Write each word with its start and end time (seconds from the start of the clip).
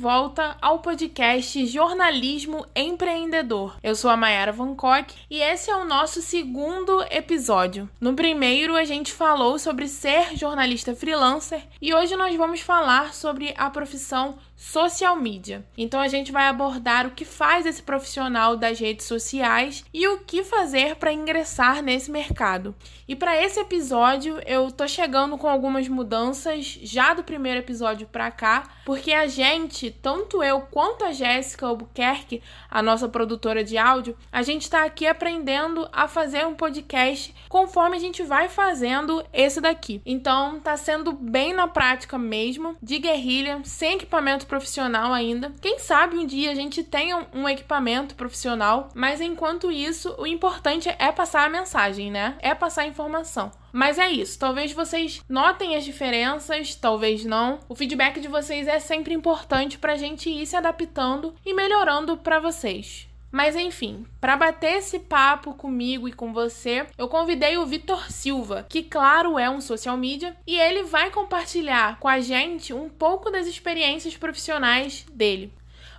volta 0.00 0.56
ao 0.62 0.78
podcast 0.78 1.66
Jornalismo 1.66 2.64
Empreendedor. 2.74 3.76
Eu 3.82 3.94
sou 3.94 4.10
a 4.10 4.16
Mayara 4.16 4.50
Vancock 4.50 5.14
e 5.28 5.42
esse 5.42 5.70
é 5.70 5.76
o 5.76 5.84
nosso 5.84 6.22
segundo 6.22 7.04
episódio. 7.10 7.86
No 8.00 8.14
primeiro, 8.14 8.76
a 8.76 8.84
gente 8.84 9.12
falou 9.12 9.58
sobre 9.58 9.86
ser 9.88 10.34
jornalista 10.38 10.96
freelancer 10.96 11.62
e 11.82 11.92
hoje 11.92 12.16
nós 12.16 12.34
vamos 12.34 12.62
falar 12.62 13.12
sobre 13.12 13.52
a 13.58 13.68
profissão 13.68 14.38
social 14.60 15.16
media. 15.16 15.64
Então 15.76 15.98
a 15.98 16.06
gente 16.06 16.30
vai 16.30 16.46
abordar 16.46 17.06
o 17.06 17.12
que 17.12 17.24
faz 17.24 17.64
esse 17.64 17.82
profissional 17.82 18.58
das 18.58 18.78
redes 18.78 19.06
sociais 19.06 19.82
e 19.92 20.06
o 20.06 20.18
que 20.18 20.44
fazer 20.44 20.96
para 20.96 21.14
ingressar 21.14 21.82
nesse 21.82 22.10
mercado. 22.10 22.74
E 23.08 23.16
para 23.16 23.42
esse 23.42 23.58
episódio 23.58 24.38
eu 24.46 24.70
tô 24.70 24.86
chegando 24.86 25.38
com 25.38 25.48
algumas 25.48 25.88
mudanças 25.88 26.78
já 26.82 27.14
do 27.14 27.24
primeiro 27.24 27.60
episódio 27.60 28.06
para 28.06 28.30
cá, 28.30 28.64
porque 28.84 29.12
a 29.12 29.26
gente, 29.26 29.90
tanto 29.90 30.42
eu 30.42 30.60
quanto 30.60 31.06
a 31.06 31.12
Jéssica 31.12 31.66
Albuquerque, 31.66 32.42
a 32.70 32.82
nossa 32.82 33.08
produtora 33.08 33.64
de 33.64 33.78
áudio, 33.78 34.14
a 34.30 34.42
gente 34.42 34.62
está 34.62 34.84
aqui 34.84 35.06
aprendendo 35.06 35.88
a 35.90 36.06
fazer 36.06 36.46
um 36.46 36.54
podcast 36.54 37.34
conforme 37.48 37.96
a 37.96 38.00
gente 38.00 38.22
vai 38.22 38.46
fazendo 38.48 39.24
esse 39.32 39.58
daqui. 39.58 40.02
Então 40.04 40.60
tá 40.60 40.76
sendo 40.76 41.14
bem 41.14 41.54
na 41.54 41.66
prática 41.66 42.18
mesmo, 42.18 42.76
de 42.82 42.98
guerrilha, 42.98 43.62
sem 43.64 43.94
equipamento 43.94 44.49
profissional 44.50 45.12
ainda. 45.12 45.52
Quem 45.62 45.78
sabe 45.78 46.16
um 46.16 46.26
dia 46.26 46.50
a 46.50 46.54
gente 46.56 46.82
tenha 46.82 47.24
um 47.32 47.48
equipamento 47.48 48.16
profissional, 48.16 48.88
mas 48.94 49.20
enquanto 49.20 49.70
isso, 49.70 50.12
o 50.18 50.26
importante 50.26 50.88
é 50.98 51.12
passar 51.12 51.46
a 51.46 51.48
mensagem, 51.48 52.10
né? 52.10 52.36
É 52.40 52.52
passar 52.52 52.82
a 52.82 52.86
informação. 52.88 53.52
Mas 53.72 53.96
é 53.96 54.10
isso. 54.10 54.36
Talvez 54.38 54.72
vocês 54.72 55.22
notem 55.28 55.76
as 55.76 55.84
diferenças, 55.84 56.74
talvez 56.74 57.24
não. 57.24 57.60
O 57.68 57.76
feedback 57.76 58.18
de 58.18 58.26
vocês 58.26 58.66
é 58.66 58.80
sempre 58.80 59.14
importante 59.14 59.78
para 59.78 59.92
a 59.92 59.96
gente 59.96 60.28
ir 60.28 60.44
se 60.44 60.56
adaptando 60.56 61.32
e 61.46 61.54
melhorando 61.54 62.16
para 62.16 62.40
vocês. 62.40 63.09
Mas 63.30 63.54
enfim, 63.54 64.04
para 64.20 64.36
bater 64.36 64.78
esse 64.78 64.98
papo 64.98 65.54
comigo 65.54 66.08
e 66.08 66.12
com 66.12 66.32
você, 66.32 66.86
eu 66.98 67.08
convidei 67.08 67.56
o 67.56 67.66
Vitor 67.66 68.10
Silva, 68.10 68.66
que 68.68 68.82
claro 68.82 69.38
é 69.38 69.48
um 69.48 69.60
social 69.60 69.96
media, 69.96 70.36
e 70.46 70.58
ele 70.58 70.82
vai 70.82 71.10
compartilhar 71.10 71.98
com 72.00 72.08
a 72.08 72.20
gente 72.20 72.74
um 72.74 72.88
pouco 72.88 73.30
das 73.30 73.46
experiências 73.46 74.16
profissionais 74.16 75.06
dele. 75.12 75.52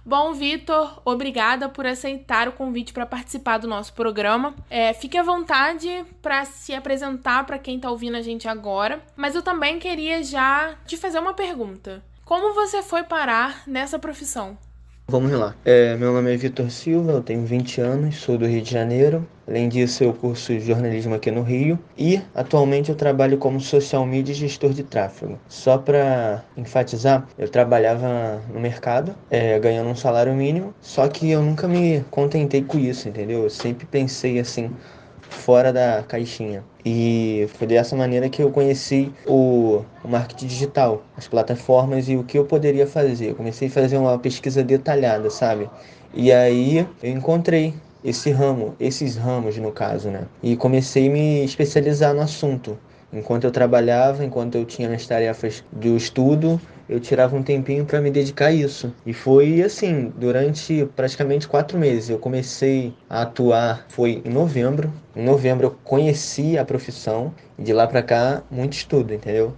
Bom, 0.04 0.34
Vitor, 0.34 1.00
obrigada 1.06 1.70
por 1.70 1.86
aceitar 1.86 2.48
o 2.48 2.54
convite 2.54 2.92
para 2.92 3.06
participar 3.06 3.60
do 3.60 3.68
nosso 3.68 3.94
programa. 3.94 4.56
É, 4.68 4.94
fique 4.94 5.16
à 5.16 5.22
vontade 5.22 5.88
para 6.24 6.44
se 6.44 6.74
apresentar 6.74 7.46
para 7.46 7.60
quem 7.60 7.76
está 7.76 7.90
ouvindo 7.90 8.18
a 8.18 8.22
gente 8.22 8.48
agora, 8.48 9.00
mas 9.16 9.36
eu 9.36 9.44
também 9.44 9.78
queria 9.78 10.24
já 10.24 10.76
te 10.88 10.98
fazer 10.98 11.20
uma 11.20 11.36
pergunta. 11.36 12.04
Como 12.26 12.56
você 12.56 12.82
foi 12.82 13.04
parar 13.04 13.62
nessa 13.68 14.00
profissão? 14.00 14.58
Vamos 15.12 15.30
lá. 15.34 15.54
É, 15.66 15.98
meu 15.98 16.14
nome 16.14 16.34
é 16.34 16.38
Vitor 16.38 16.72
Silva, 16.72 17.12
eu 17.12 17.22
tenho 17.22 17.46
20 17.46 17.82
anos, 17.82 18.16
sou 18.16 18.38
do 18.38 18.46
Rio 18.46 18.62
de 18.62 18.72
Janeiro. 18.72 19.28
Além 19.46 19.68
disso, 19.68 20.06
eu 20.06 20.14
curso 20.14 20.58
jornalismo 20.58 21.14
aqui 21.14 21.30
no 21.30 21.42
Rio 21.42 21.78
e 21.98 22.22
atualmente 22.34 22.88
eu 22.90 22.96
trabalho 22.96 23.38
como 23.38 23.60
social 23.60 24.06
media 24.06 24.32
e 24.32 24.36
gestor 24.36 24.72
de 24.72 24.84
tráfego. 24.84 25.38
Só 25.50 25.78
para 25.78 26.46
enfatizar, 26.56 27.28
eu 27.38 27.50
trabalhava 27.50 28.42
no 28.54 28.62
mercado, 28.62 29.14
é, 29.30 29.60
ganhando 29.60 29.90
um 29.90 29.96
salário 29.98 30.34
mínimo, 30.34 30.74
só 30.80 31.06
que 31.10 31.30
eu 31.30 31.42
nunca 31.42 31.68
me 31.68 32.06
contentei 32.10 32.64
com 32.64 32.80
isso, 32.80 33.10
entendeu? 33.10 33.44
Eu 33.44 33.50
sempre 33.50 33.86
pensei 33.86 34.40
assim, 34.40 34.72
fora 35.20 35.74
da 35.74 36.04
caixinha. 36.08 36.64
E 36.86 37.48
foi 37.58 37.68
dessa 37.68 37.96
maneira 37.96 38.28
que 38.30 38.42
eu 38.42 38.50
conheci 38.50 39.12
o, 39.28 39.84
marketing 40.04 40.48
digital, 40.48 41.04
as 41.16 41.28
plataformas 41.28 42.10
e 42.10 42.16
o 42.16 42.24
que 42.24 42.38
eu 42.38 42.46
poderia 42.46 42.88
fazer. 42.88 43.30
Eu 43.30 43.36
comecei 43.36 43.68
a 43.68 43.72
fazer 43.72 43.98
uma 43.98 44.18
pesquisa 44.18 44.64
detalhada, 44.64 45.30
sabe? 45.30 45.70
E 46.14 46.32
aí 46.32 46.88
eu 47.02 47.10
encontrei 47.10 47.74
esse 48.04 48.32
ramo, 48.32 48.76
esses 48.80 49.16
ramos 49.16 49.58
no 49.58 49.72
caso, 49.72 50.10
né? 50.10 50.24
E 50.42 50.56
comecei 50.56 51.08
a 51.08 51.12
me 51.12 51.46
especializar 51.46 52.14
no 52.14 52.22
assunto. 52.22 52.78
Enquanto 53.14 53.44
eu 53.44 53.52
trabalhava, 53.52 54.24
enquanto 54.24 54.56
eu 54.56 54.66
tinha 54.66 54.90
as 54.94 55.06
tarefas 55.06 55.64
do 55.72 55.96
estudo, 55.98 56.60
eu 56.92 57.00
tirava 57.00 57.38
um 57.38 57.42
tempinho 57.42 57.86
para 57.86 58.02
me 58.02 58.12
dedicar 58.12 58.48
a 58.48 58.52
isso. 58.52 58.94
E 59.06 59.14
foi 59.14 59.64
assim, 59.64 60.12
durante 60.18 60.86
praticamente 60.94 61.48
quatro 61.48 61.80
meses. 61.80 62.10
Eu 62.10 62.20
comecei 62.20 62.94
a 63.10 63.22
atuar, 63.22 63.86
foi 63.88 64.22
em 64.26 64.30
novembro. 64.30 64.92
Em 65.16 65.24
novembro 65.24 65.68
eu 65.68 65.72
conheci 65.86 66.58
a 66.58 66.66
profissão 66.66 67.34
e 67.58 67.64
de 67.64 67.72
lá 67.72 67.88
para 67.88 68.04
cá, 68.04 68.44
muito 68.52 68.74
estudo, 68.74 69.14
entendeu? 69.14 69.56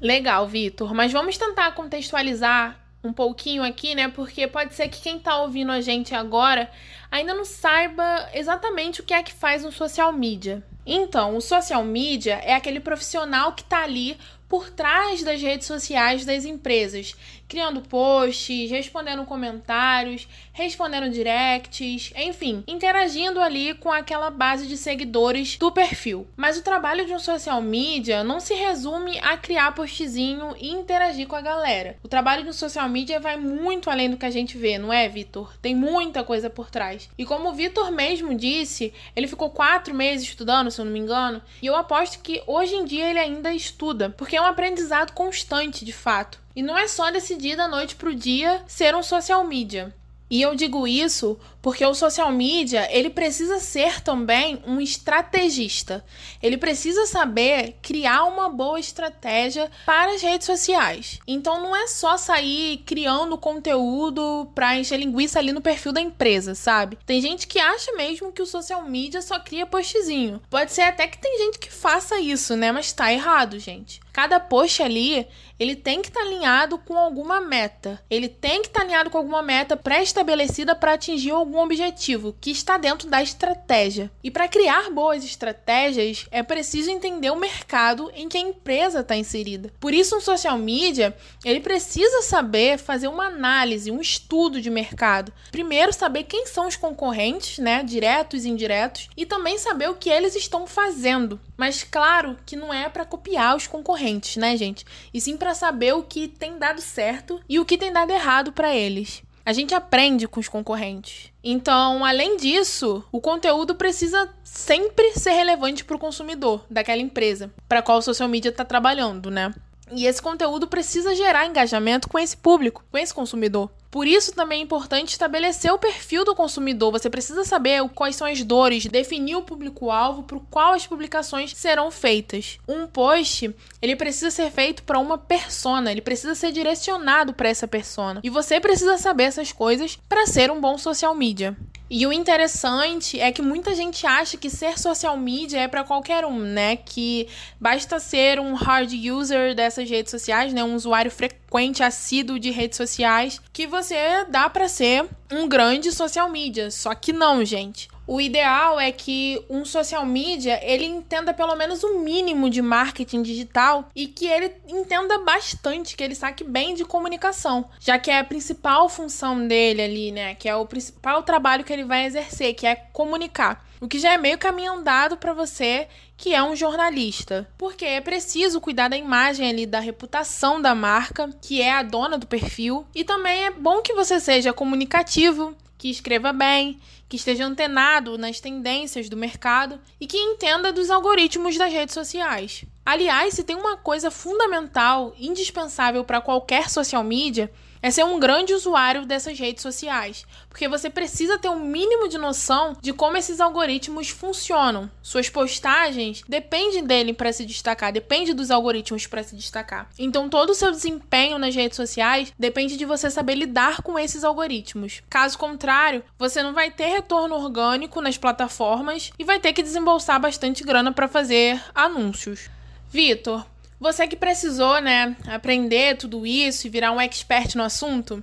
Legal, 0.00 0.48
Vitor. 0.48 0.94
Mas 0.94 1.12
vamos 1.12 1.36
tentar 1.36 1.72
contextualizar 1.72 2.80
um 3.04 3.12
pouquinho 3.12 3.62
aqui, 3.62 3.94
né? 3.94 4.08
Porque 4.08 4.46
pode 4.46 4.74
ser 4.74 4.88
que 4.88 5.02
quem 5.02 5.18
tá 5.18 5.42
ouvindo 5.42 5.70
a 5.70 5.82
gente 5.82 6.14
agora 6.14 6.70
ainda 7.10 7.34
não 7.34 7.44
saiba 7.44 8.28
exatamente 8.32 9.00
o 9.00 9.04
que 9.04 9.14
é 9.14 9.22
que 9.22 9.32
faz 9.32 9.64
um 9.64 9.72
social 9.72 10.12
media. 10.12 10.62
Então, 10.86 11.36
o 11.36 11.40
social 11.40 11.84
media 11.84 12.34
é 12.44 12.54
aquele 12.54 12.80
profissional 12.80 13.52
que 13.52 13.64
tá 13.64 13.82
ali 13.82 14.16
por 14.50 14.68
trás 14.68 15.22
das 15.22 15.40
redes 15.40 15.68
sociais 15.68 16.24
das 16.24 16.44
empresas, 16.44 17.14
criando 17.46 17.80
posts, 17.80 18.68
respondendo 18.68 19.24
comentários, 19.24 20.26
respondendo 20.52 21.08
directs, 21.08 22.12
enfim, 22.16 22.64
interagindo 22.66 23.40
ali 23.40 23.74
com 23.74 23.92
aquela 23.92 24.28
base 24.28 24.66
de 24.66 24.76
seguidores 24.76 25.56
do 25.56 25.70
perfil. 25.70 26.26
Mas 26.36 26.58
o 26.58 26.62
trabalho 26.62 27.06
de 27.06 27.12
um 27.12 27.18
social 27.20 27.62
media 27.62 28.24
não 28.24 28.40
se 28.40 28.52
resume 28.54 29.20
a 29.20 29.36
criar 29.36 29.72
postzinho 29.72 30.56
e 30.58 30.70
interagir 30.72 31.28
com 31.28 31.36
a 31.36 31.40
galera. 31.40 31.96
O 32.02 32.08
trabalho 32.08 32.42
de 32.42 32.50
um 32.50 32.52
social 32.52 32.88
media 32.88 33.20
vai 33.20 33.36
muito 33.36 33.88
além 33.88 34.10
do 34.10 34.16
que 34.16 34.26
a 34.26 34.30
gente 34.30 34.58
vê, 34.58 34.78
não 34.78 34.92
é, 34.92 35.08
Vitor? 35.08 35.56
Tem 35.62 35.76
muita 35.76 36.24
coisa 36.24 36.50
por 36.50 36.70
trás. 36.70 36.99
E 37.16 37.24
como 37.24 37.48
o 37.48 37.52
Vitor 37.52 37.90
mesmo 37.90 38.34
disse, 38.34 38.92
ele 39.14 39.28
ficou 39.28 39.50
quatro 39.50 39.94
meses 39.94 40.26
estudando, 40.26 40.70
se 40.70 40.80
eu 40.80 40.84
não 40.84 40.92
me 40.92 40.98
engano, 40.98 41.42
e 41.62 41.66
eu 41.66 41.76
aposto 41.76 42.20
que 42.20 42.42
hoje 42.46 42.74
em 42.74 42.84
dia 42.84 43.08
ele 43.08 43.18
ainda 43.18 43.52
estuda, 43.52 44.10
porque 44.10 44.36
é 44.36 44.40
um 44.40 44.46
aprendizado 44.46 45.12
constante, 45.12 45.84
de 45.84 45.92
fato. 45.92 46.38
E 46.54 46.62
não 46.62 46.76
é 46.76 46.88
só 46.88 47.10
decidir 47.10 47.56
da 47.56 47.68
noite 47.68 47.94
pro 47.94 48.14
dia 48.14 48.62
ser 48.66 48.94
um 48.94 49.02
social 49.02 49.44
media. 49.44 49.94
E 50.30 50.40
eu 50.40 50.54
digo 50.54 50.86
isso 50.86 51.36
porque 51.60 51.84
o 51.84 51.94
social 51.94 52.30
media, 52.32 52.88
ele 52.90 53.10
precisa 53.10 53.58
ser 53.58 54.00
também 54.00 54.62
um 54.66 54.80
estrategista. 54.80 56.04
Ele 56.42 56.56
precisa 56.56 57.04
saber 57.04 57.76
criar 57.82 58.24
uma 58.24 58.48
boa 58.48 58.80
estratégia 58.80 59.70
para 59.84 60.14
as 60.14 60.22
redes 60.22 60.46
sociais. 60.46 61.18
Então 61.26 61.60
não 61.60 61.74
é 61.74 61.86
só 61.86 62.16
sair 62.16 62.78
criando 62.86 63.36
conteúdo 63.36 64.48
para 64.54 64.76
encher 64.76 64.98
linguiça 64.98 65.38
ali 65.38 65.52
no 65.52 65.60
perfil 65.60 65.92
da 65.92 66.00
empresa, 66.00 66.54
sabe? 66.54 66.96
Tem 67.04 67.20
gente 67.20 67.46
que 67.46 67.58
acha 67.58 67.92
mesmo 67.92 68.32
que 68.32 68.40
o 68.42 68.46
social 68.46 68.82
media 68.84 69.20
só 69.20 69.38
cria 69.38 69.66
postzinho. 69.66 70.40
Pode 70.48 70.72
ser 70.72 70.82
até 70.82 71.06
que 71.06 71.18
tem 71.18 71.38
gente 71.38 71.58
que 71.58 71.70
faça 71.70 72.18
isso, 72.20 72.56
né? 72.56 72.72
Mas 72.72 72.92
tá 72.92 73.12
errado, 73.12 73.58
gente. 73.58 74.00
Cada 74.12 74.40
post 74.40 74.82
ali, 74.82 75.26
ele 75.60 75.76
tem 75.76 76.00
que 76.00 76.08
estar 76.08 76.20
tá 76.20 76.26
alinhado 76.26 76.78
com 76.78 76.96
alguma 76.96 77.38
meta. 77.38 78.02
Ele 78.08 78.30
tem 78.30 78.62
que 78.62 78.68
estar 78.68 78.80
tá 78.80 78.86
alinhado 78.86 79.10
com 79.10 79.18
alguma 79.18 79.42
meta 79.42 79.76
pré-estabelecida 79.76 80.74
para 80.74 80.94
atingir 80.94 81.32
algum 81.32 81.58
objetivo 81.58 82.34
que 82.40 82.50
está 82.50 82.78
dentro 82.78 83.10
da 83.10 83.22
estratégia. 83.22 84.10
E 84.24 84.30
para 84.30 84.48
criar 84.48 84.90
boas 84.90 85.22
estratégias, 85.22 86.26
é 86.30 86.42
preciso 86.42 86.90
entender 86.90 87.30
o 87.30 87.36
mercado 87.36 88.10
em 88.14 88.26
que 88.26 88.38
a 88.38 88.40
empresa 88.40 89.00
está 89.00 89.14
inserida. 89.14 89.70
Por 89.78 89.92
isso, 89.92 90.16
um 90.16 90.20
social 90.20 90.56
media, 90.56 91.14
ele 91.44 91.60
precisa 91.60 92.22
saber 92.22 92.78
fazer 92.78 93.08
uma 93.08 93.26
análise, 93.26 93.90
um 93.90 94.00
estudo 94.00 94.62
de 94.62 94.70
mercado. 94.70 95.30
Primeiro, 95.50 95.92
saber 95.92 96.24
quem 96.24 96.46
são 96.46 96.68
os 96.68 96.76
concorrentes, 96.76 97.58
né, 97.58 97.82
diretos 97.82 98.46
e 98.46 98.48
indiretos, 98.48 99.10
e 99.14 99.26
também 99.26 99.58
saber 99.58 99.90
o 99.90 99.94
que 99.94 100.08
eles 100.08 100.34
estão 100.34 100.66
fazendo. 100.66 101.38
Mas 101.54 101.84
claro 101.84 102.38
que 102.46 102.56
não 102.56 102.72
é 102.72 102.88
para 102.88 103.04
copiar 103.04 103.54
os 103.54 103.66
concorrentes, 103.66 104.36
né, 104.36 104.56
gente? 104.56 104.86
E 105.12 105.20
sim 105.20 105.36
para 105.36 105.49
saber 105.54 105.92
o 105.94 106.02
que 106.02 106.28
tem 106.28 106.58
dado 106.58 106.80
certo 106.80 107.40
e 107.48 107.58
o 107.58 107.64
que 107.64 107.78
tem 107.78 107.92
dado 107.92 108.10
errado 108.10 108.52
para 108.52 108.74
eles. 108.74 109.22
A 109.44 109.52
gente 109.52 109.74
aprende 109.74 110.28
com 110.28 110.38
os 110.38 110.48
concorrentes. 110.48 111.32
Então, 111.42 112.04
além 112.04 112.36
disso, 112.36 113.02
o 113.10 113.20
conteúdo 113.20 113.74
precisa 113.74 114.28
sempre 114.44 115.12
ser 115.12 115.32
relevante 115.32 115.84
para 115.84 115.96
o 115.96 115.98
consumidor 115.98 116.64
daquela 116.70 117.00
empresa 117.00 117.50
para 117.68 117.82
qual 117.82 117.98
o 117.98 118.02
social 118.02 118.28
media 118.28 118.50
está 118.50 118.64
trabalhando, 118.64 119.30
né? 119.30 119.52
E 119.92 120.06
esse 120.06 120.22
conteúdo 120.22 120.68
precisa 120.68 121.14
gerar 121.14 121.46
engajamento 121.46 122.08
com 122.08 122.18
esse 122.18 122.36
público, 122.36 122.84
com 122.90 122.98
esse 122.98 123.12
consumidor. 123.12 123.70
Por 123.90 124.06
isso 124.06 124.32
também 124.32 124.60
é 124.60 124.62
importante 124.62 125.08
estabelecer 125.08 125.72
o 125.72 125.78
perfil 125.78 126.24
do 126.24 126.34
consumidor. 126.34 126.92
Você 126.92 127.10
precisa 127.10 127.44
saber 127.44 127.86
quais 127.90 128.14
são 128.14 128.26
as 128.26 128.42
dores, 128.42 128.86
definir 128.86 129.36
o 129.36 129.42
público-alvo 129.42 130.22
para 130.22 130.36
o 130.36 130.46
qual 130.48 130.74
as 130.74 130.86
publicações 130.86 131.52
serão 131.56 131.90
feitas. 131.90 132.58
Um 132.68 132.86
post, 132.86 133.54
ele 133.82 133.96
precisa 133.96 134.30
ser 134.30 134.50
feito 134.50 134.84
para 134.84 134.98
uma 134.98 135.18
persona, 135.18 135.90
ele 135.90 136.00
precisa 136.00 136.34
ser 136.34 136.52
direcionado 136.52 137.32
para 137.32 137.48
essa 137.48 137.66
persona. 137.66 138.20
E 138.22 138.30
você 138.30 138.60
precisa 138.60 138.96
saber 138.96 139.24
essas 139.24 139.50
coisas 139.50 139.98
para 140.08 140.26
ser 140.26 140.50
um 140.50 140.60
bom 140.60 140.78
social 140.78 141.14
media. 141.14 141.56
E 141.92 142.06
o 142.06 142.12
interessante 142.12 143.18
é 143.18 143.32
que 143.32 143.42
muita 143.42 143.74
gente 143.74 144.06
acha 144.06 144.36
que 144.36 144.48
ser 144.48 144.78
social 144.78 145.16
media 145.16 145.58
é 145.58 145.66
para 145.66 145.82
qualquer 145.82 146.24
um, 146.24 146.38
né? 146.38 146.76
Que 146.76 147.26
basta 147.60 147.98
ser 147.98 148.38
um 148.38 148.54
hard 148.54 148.92
user 148.92 149.56
dessas 149.56 149.90
redes 149.90 150.12
sociais, 150.12 150.52
né? 150.52 150.62
Um 150.62 150.76
usuário 150.76 151.10
frequente, 151.10 151.82
assíduo 151.82 152.38
de 152.38 152.52
redes 152.52 152.76
sociais, 152.76 153.40
que 153.52 153.66
você 153.66 154.24
dá 154.28 154.48
para 154.48 154.68
ser 154.68 155.04
um 155.32 155.48
grande 155.48 155.90
social 155.90 156.30
media. 156.30 156.70
Só 156.70 156.94
que 156.94 157.12
não, 157.12 157.44
gente 157.44 157.88
o 158.10 158.20
ideal 158.20 158.80
é 158.80 158.90
que 158.90 159.40
um 159.48 159.64
social 159.64 160.04
media 160.04 160.58
ele 160.64 160.84
entenda 160.84 161.32
pelo 161.32 161.54
menos 161.54 161.84
o 161.84 162.00
mínimo 162.00 162.50
de 162.50 162.60
marketing 162.60 163.22
digital 163.22 163.88
e 163.94 164.08
que 164.08 164.26
ele 164.26 164.52
entenda 164.66 165.16
bastante, 165.18 165.94
que 165.94 166.02
ele 166.02 166.16
saque 166.16 166.42
bem 166.42 166.74
de 166.74 166.84
comunicação, 166.84 167.70
já 167.78 168.00
que 168.00 168.10
é 168.10 168.18
a 168.18 168.24
principal 168.24 168.88
função 168.88 169.46
dele 169.46 169.80
ali, 169.80 170.10
né? 170.10 170.34
Que 170.34 170.48
é 170.48 170.56
o 170.56 170.66
principal 170.66 171.22
trabalho 171.22 171.62
que 171.62 171.72
ele 171.72 171.84
vai 171.84 172.04
exercer, 172.04 172.54
que 172.54 172.66
é 172.66 172.74
comunicar. 172.74 173.64
O 173.80 173.86
que 173.86 174.00
já 174.00 174.12
é 174.12 174.18
meio 174.18 174.38
caminho 174.38 174.72
andado 174.72 175.16
para 175.16 175.32
você 175.32 175.86
que 176.16 176.34
é 176.34 176.42
um 176.42 176.56
jornalista. 176.56 177.48
Porque 177.56 177.84
é 177.84 178.00
preciso 178.00 178.60
cuidar 178.60 178.88
da 178.88 178.96
imagem 178.96 179.48
ali, 179.48 179.66
da 179.66 179.78
reputação 179.78 180.60
da 180.60 180.74
marca, 180.74 181.30
que 181.40 181.62
é 181.62 181.72
a 181.72 181.84
dona 181.84 182.18
do 182.18 182.26
perfil. 182.26 182.84
E 182.92 183.04
também 183.04 183.44
é 183.44 183.50
bom 183.52 183.80
que 183.80 183.94
você 183.94 184.18
seja 184.18 184.52
comunicativo, 184.52 185.56
que 185.78 185.88
escreva 185.88 186.30
bem, 186.30 186.78
que 187.10 187.16
esteja 187.16 187.44
antenado 187.44 188.16
nas 188.16 188.38
tendências 188.38 189.08
do 189.08 189.16
mercado 189.16 189.80
e 190.00 190.06
que 190.06 190.16
entenda 190.16 190.72
dos 190.72 190.92
algoritmos 190.92 191.58
das 191.58 191.72
redes 191.72 191.92
sociais. 191.92 192.64
Aliás, 192.86 193.34
se 193.34 193.42
tem 193.42 193.56
uma 193.56 193.76
coisa 193.76 194.12
fundamental, 194.12 195.12
indispensável 195.18 196.04
para 196.04 196.20
qualquer 196.20 196.70
social 196.70 197.02
media, 197.02 197.50
é 197.82 197.90
ser 197.90 198.04
um 198.04 198.18
grande 198.18 198.52
usuário 198.52 199.06
dessas 199.06 199.38
redes 199.38 199.62
sociais, 199.62 200.26
porque 200.48 200.68
você 200.68 200.90
precisa 200.90 201.38
ter 201.38 201.48
um 201.48 201.58
mínimo 201.58 202.08
de 202.08 202.18
noção 202.18 202.76
de 202.80 202.92
como 202.92 203.16
esses 203.16 203.40
algoritmos 203.40 204.08
funcionam. 204.08 204.90
Suas 205.02 205.28
postagens 205.28 206.22
dependem 206.28 206.84
dele 206.84 207.12
para 207.12 207.32
se 207.32 207.46
destacar, 207.46 207.92
depende 207.92 208.34
dos 208.34 208.50
algoritmos 208.50 209.06
para 209.06 209.22
se 209.22 209.34
destacar. 209.34 209.88
Então 209.98 210.28
todo 210.28 210.50
o 210.50 210.54
seu 210.54 210.70
desempenho 210.70 211.38
nas 211.38 211.54
redes 211.54 211.76
sociais 211.76 212.32
depende 212.38 212.76
de 212.76 212.84
você 212.84 213.10
saber 213.10 213.34
lidar 213.34 213.82
com 213.82 213.98
esses 213.98 214.24
algoritmos. 214.24 215.02
Caso 215.08 215.38
contrário, 215.38 216.04
você 216.18 216.42
não 216.42 216.52
vai 216.52 216.70
ter 216.70 216.86
retorno 216.86 217.36
orgânico 217.36 218.00
nas 218.00 218.18
plataformas 218.18 219.12
e 219.18 219.24
vai 219.24 219.40
ter 219.40 219.52
que 219.52 219.62
desembolsar 219.62 220.20
bastante 220.20 220.62
grana 220.64 220.92
para 220.92 221.08
fazer 221.08 221.62
anúncios. 221.74 222.50
Vitor, 222.90 223.46
você 223.80 224.06
que 224.06 224.14
precisou, 224.14 224.80
né, 224.80 225.16
aprender 225.26 225.96
tudo 225.96 226.26
isso 226.26 226.66
e 226.66 226.70
virar 226.70 226.92
um 226.92 227.00
expert 227.00 227.56
no 227.56 227.62
assunto, 227.62 228.22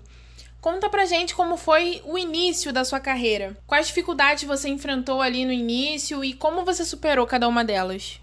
conta 0.61 0.87
pra 0.87 1.05
gente 1.05 1.33
como 1.33 1.57
foi 1.57 2.01
o 2.05 2.17
início 2.17 2.71
da 2.71 2.85
sua 2.85 2.99
carreira. 2.99 3.57
Quais 3.65 3.87
dificuldades 3.87 4.43
você 4.43 4.69
enfrentou 4.69 5.19
ali 5.19 5.45
no 5.45 5.51
início 5.51 6.23
e 6.23 6.33
como 6.33 6.63
você 6.63 6.85
superou 6.85 7.25
cada 7.25 7.47
uma 7.47 7.65
delas? 7.65 8.21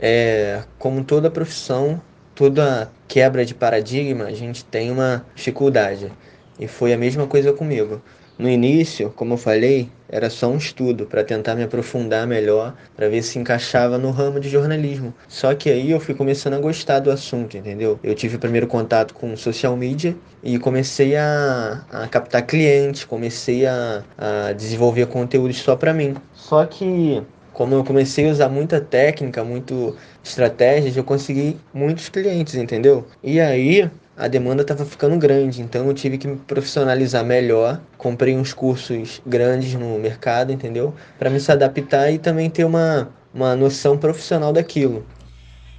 É, 0.00 0.62
como 0.78 1.02
toda 1.02 1.30
profissão, 1.30 2.00
toda 2.34 2.90
quebra 3.08 3.44
de 3.44 3.54
paradigma, 3.54 4.24
a 4.24 4.32
gente 4.32 4.64
tem 4.64 4.92
uma 4.92 5.26
dificuldade. 5.34 6.12
E 6.58 6.68
foi 6.68 6.92
a 6.92 6.98
mesma 6.98 7.26
coisa 7.26 7.52
comigo. 7.52 8.00
No 8.38 8.48
início, 8.48 9.12
como 9.16 9.34
eu 9.34 9.36
falei, 9.36 9.90
era 10.08 10.30
só 10.30 10.48
um 10.48 10.56
estudo 10.56 11.06
para 11.06 11.24
tentar 11.24 11.56
me 11.56 11.64
aprofundar 11.64 12.24
melhor, 12.24 12.72
para 12.94 13.08
ver 13.08 13.20
se 13.22 13.36
encaixava 13.36 13.98
no 13.98 14.12
ramo 14.12 14.38
de 14.38 14.48
jornalismo. 14.48 15.12
Só 15.26 15.52
que 15.56 15.68
aí 15.68 15.90
eu 15.90 15.98
fui 15.98 16.14
começando 16.14 16.54
a 16.54 16.60
gostar 16.60 17.00
do 17.00 17.10
assunto, 17.10 17.56
entendeu? 17.56 17.98
Eu 18.00 18.14
tive 18.14 18.36
o 18.36 18.38
primeiro 18.38 18.68
contato 18.68 19.12
com 19.12 19.36
social 19.36 19.76
media 19.76 20.16
e 20.40 20.56
comecei 20.56 21.16
a, 21.16 21.84
a 21.90 22.06
captar 22.06 22.46
clientes, 22.46 23.04
comecei 23.04 23.66
a, 23.66 24.04
a 24.16 24.52
desenvolver 24.52 25.06
conteúdos 25.06 25.58
só 25.58 25.74
para 25.74 25.92
mim. 25.92 26.14
Só 26.32 26.64
que 26.64 27.20
como 27.52 27.74
eu 27.74 27.82
comecei 27.82 28.28
a 28.28 28.30
usar 28.30 28.48
muita 28.48 28.80
técnica, 28.80 29.42
muito 29.42 29.96
estratégias, 30.22 30.96
eu 30.96 31.02
consegui 31.02 31.56
muitos 31.74 32.08
clientes, 32.08 32.54
entendeu? 32.54 33.04
E 33.20 33.40
aí 33.40 33.90
a 34.18 34.26
demanda 34.26 34.62
estava 34.62 34.84
ficando 34.84 35.16
grande, 35.16 35.62
então 35.62 35.86
eu 35.86 35.94
tive 35.94 36.18
que 36.18 36.26
me 36.26 36.36
profissionalizar 36.36 37.24
melhor. 37.24 37.80
Comprei 37.96 38.36
uns 38.36 38.52
cursos 38.52 39.22
grandes 39.24 39.74
no 39.74 39.96
mercado, 39.96 40.52
entendeu? 40.52 40.92
Para 41.16 41.30
me 41.30 41.38
se 41.38 41.52
adaptar 41.52 42.10
e 42.10 42.18
também 42.18 42.50
ter 42.50 42.64
uma, 42.64 43.14
uma 43.32 43.54
noção 43.54 43.96
profissional 43.96 44.52
daquilo. 44.52 45.06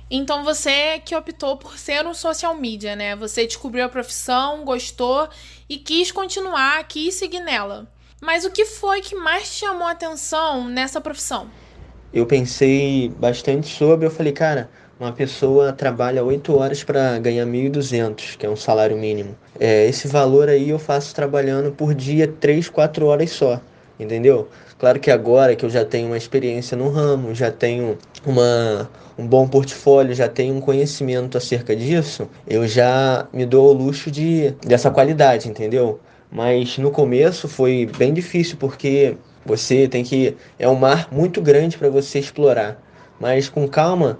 Então 0.10 0.44
você 0.44 1.00
que 1.00 1.14
optou 1.14 1.58
por 1.58 1.78
ser 1.78 2.08
um 2.08 2.14
social 2.14 2.56
media, 2.56 2.96
né? 2.96 3.14
Você 3.18 3.46
descobriu 3.46 3.84
a 3.84 3.90
profissão, 3.90 4.64
gostou 4.64 5.28
e 5.68 5.78
quis 5.78 6.10
continuar, 6.10 6.82
quis 6.88 7.16
seguir 7.16 7.42
nela. 7.42 7.92
Mas 8.22 8.46
o 8.46 8.52
que 8.52 8.66
foi 8.66 9.02
que 9.02 9.16
mais 9.16 9.50
te 9.52 9.60
chamou 9.60 9.86
a 9.86 9.92
atenção 9.92 10.68
nessa 10.68 11.02
profissão? 11.02 11.50
Eu 12.14 12.26
pensei 12.26 13.10
bastante 13.10 13.68
sobre, 13.68 14.08
eu 14.08 14.12
falei, 14.12 14.32
cara, 14.32 14.70
uma 15.00 15.14
pessoa 15.14 15.72
trabalha 15.72 16.24
8 16.24 16.54
horas 16.58 16.84
para 16.84 17.18
ganhar 17.20 17.46
1.200, 17.46 18.36
que 18.38 18.46
é 18.46 18.50
um 18.50 18.56
salário 18.56 18.98
mínimo. 18.98 19.36
É, 19.58 19.88
esse 19.88 20.08
valor 20.08 20.50
aí 20.50 20.70
eu 20.70 20.78
faço 20.78 21.16
trabalhando 21.16 21.72
por 21.72 21.94
dia 21.94 22.28
3, 22.28 22.68
4 22.68 23.06
horas 23.06 23.30
só, 23.32 23.62
entendeu? 23.98 24.50
Claro 24.78 25.00
que 25.00 25.10
agora 25.10 25.56
que 25.56 25.66
eu 25.66 25.70
já 25.70 25.86
tenho 25.86 26.08
uma 26.08 26.18
experiência 26.18 26.76
no 26.76 26.90
ramo, 26.90 27.34
já 27.34 27.50
tenho 27.50 27.98
uma, 28.26 28.90
um 29.18 29.26
bom 29.26 29.48
portfólio, 29.48 30.14
já 30.14 30.28
tenho 30.28 30.56
um 30.56 30.62
conhecimento 30.62 31.38
acerca 31.38 31.74
disso, 31.76 32.30
eu 32.46 32.68
já 32.68 33.26
me 33.32 33.46
dou 33.46 33.70
o 33.70 33.74
luxo 33.74 34.12
de, 34.12 34.52
dessa 34.66 34.92
qualidade, 34.92 35.48
entendeu? 35.48 36.00
Mas 36.32 36.78
no 36.78 36.92
começo 36.92 37.48
foi 37.48 37.90
bem 37.98 38.14
difícil 38.14 38.58
porque 38.58 39.16
você 39.46 39.88
tem 39.88 40.04
que. 40.04 40.36
É 40.60 40.68
um 40.68 40.76
mar 40.76 41.08
muito 41.12 41.42
grande 41.42 41.78
para 41.78 41.90
você 41.90 42.20
explorar. 42.20 42.78
Mas 43.20 43.50
com 43.50 43.68
calma, 43.68 44.20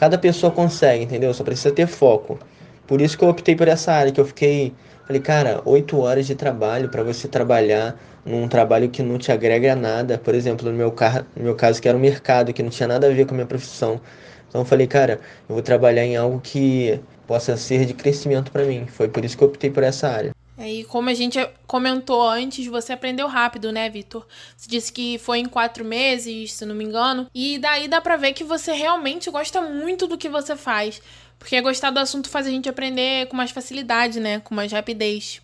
Cada 0.00 0.16
pessoa 0.16 0.50
consegue, 0.50 1.04
entendeu? 1.04 1.34
Só 1.34 1.44
precisa 1.44 1.70
ter 1.74 1.86
foco. 1.86 2.38
Por 2.86 3.02
isso 3.02 3.18
que 3.18 3.22
eu 3.22 3.28
optei 3.28 3.54
por 3.54 3.68
essa 3.68 3.92
área, 3.92 4.10
que 4.10 4.18
eu 4.18 4.24
fiquei. 4.24 4.72
Falei, 5.06 5.20
cara, 5.20 5.60
oito 5.66 6.00
horas 6.00 6.26
de 6.26 6.34
trabalho 6.34 6.88
para 6.88 7.02
você 7.02 7.28
trabalhar 7.28 8.00
num 8.24 8.48
trabalho 8.48 8.88
que 8.88 9.02
não 9.02 9.18
te 9.18 9.30
agrega 9.30 9.76
nada. 9.76 10.16
Por 10.16 10.34
exemplo, 10.34 10.70
no 10.70 10.74
meu, 10.74 10.90
car 10.90 11.26
no 11.36 11.42
meu 11.44 11.54
caso, 11.54 11.82
que 11.82 11.86
era 11.86 11.98
o 11.98 12.00
um 12.00 12.02
mercado, 12.02 12.50
que 12.50 12.62
não 12.62 12.70
tinha 12.70 12.88
nada 12.88 13.08
a 13.08 13.10
ver 13.10 13.26
com 13.26 13.32
a 13.32 13.34
minha 13.34 13.46
profissão. 13.46 14.00
Então 14.48 14.62
eu 14.62 14.64
falei, 14.64 14.86
cara, 14.86 15.20
eu 15.46 15.54
vou 15.54 15.62
trabalhar 15.62 16.06
em 16.06 16.16
algo 16.16 16.40
que 16.40 16.98
possa 17.26 17.54
ser 17.58 17.84
de 17.84 17.92
crescimento 17.92 18.50
para 18.50 18.64
mim. 18.64 18.86
Foi 18.86 19.06
por 19.06 19.22
isso 19.22 19.36
que 19.36 19.44
eu 19.44 19.48
optei 19.48 19.68
por 19.70 19.82
essa 19.82 20.08
área. 20.08 20.32
E 20.60 20.84
como 20.84 21.08
a 21.08 21.14
gente 21.14 21.38
comentou 21.66 22.22
antes, 22.22 22.66
você 22.66 22.92
aprendeu 22.92 23.26
rápido, 23.26 23.72
né, 23.72 23.88
Vitor? 23.88 24.26
Você 24.56 24.68
disse 24.68 24.92
que 24.92 25.18
foi 25.18 25.38
em 25.38 25.46
quatro 25.46 25.84
meses, 25.84 26.52
se 26.52 26.66
não 26.66 26.74
me 26.74 26.84
engano. 26.84 27.28
E 27.34 27.58
daí 27.58 27.88
dá 27.88 28.00
pra 28.00 28.16
ver 28.16 28.34
que 28.34 28.44
você 28.44 28.72
realmente 28.72 29.30
gosta 29.30 29.62
muito 29.62 30.06
do 30.06 30.18
que 30.18 30.28
você 30.28 30.54
faz. 30.54 31.00
Porque 31.38 31.60
gostar 31.62 31.90
do 31.90 31.98
assunto 31.98 32.28
faz 32.28 32.46
a 32.46 32.50
gente 32.50 32.68
aprender 32.68 33.26
com 33.28 33.36
mais 33.36 33.50
facilidade, 33.50 34.20
né? 34.20 34.40
Com 34.40 34.54
mais 34.54 34.70
rapidez. 34.70 35.40